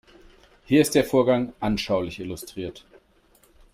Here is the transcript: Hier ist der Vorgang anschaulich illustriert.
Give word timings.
Hier 0.65 0.81
ist 0.81 0.95
der 0.95 1.03
Vorgang 1.03 1.53
anschaulich 1.59 2.17
illustriert. 2.19 2.87